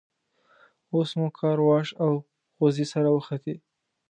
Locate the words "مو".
1.19-1.27